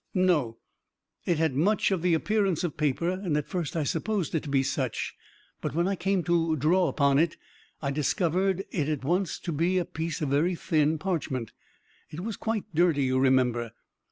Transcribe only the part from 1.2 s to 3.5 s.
it had much of the appearance of paper, and at